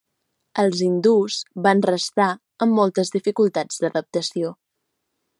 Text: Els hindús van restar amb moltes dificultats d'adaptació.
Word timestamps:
Els 0.61 0.79
hindús 0.85 1.35
van 1.67 1.83
restar 1.89 2.29
amb 2.65 2.75
moltes 2.79 3.13
dificultats 3.17 3.77
d'adaptació. 3.83 4.51